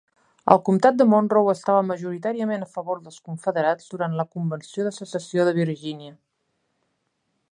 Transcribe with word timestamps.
El 0.53 0.59
comtat 0.67 0.95
de 1.01 1.05
Monroe 1.09 1.53
estava 1.57 1.83
majoritàriament 1.89 2.65
a 2.65 2.69
favor 2.71 3.03
dels 3.03 3.21
confederats 3.29 3.93
durant 3.93 4.17
la 4.21 4.27
Convenció 4.37 4.89
de 4.89 4.97
Secessió 4.99 5.49
de 5.51 5.57
Virginia. 5.63 6.17